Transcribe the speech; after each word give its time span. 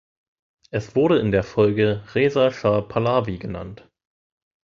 Er 0.71 0.81
wurde 0.95 1.19
in 1.19 1.29
der 1.31 1.43
Folge 1.43 2.03
Reza 2.15 2.49
Schah 2.51 2.81
Pahlavi 2.81 3.37
genannt. 3.37 3.87